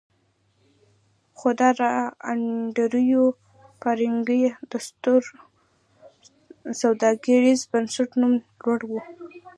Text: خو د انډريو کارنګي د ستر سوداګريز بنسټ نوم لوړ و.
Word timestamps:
خو 1.37 1.47
د 1.59 1.61
انډريو 2.29 3.25
کارنګي 3.83 4.43
د 4.69 4.71
ستر 4.87 5.21
سوداګريز 6.81 7.59
بنسټ 7.71 8.09
نوم 8.19 8.33
لوړ 8.63 8.81
و. 8.89 8.91